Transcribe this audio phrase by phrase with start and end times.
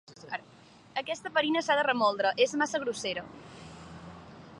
[1.01, 3.27] Aquesta farina s'ha de remoldre: és massa grossera.